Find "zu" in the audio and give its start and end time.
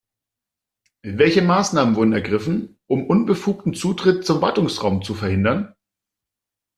5.03-5.13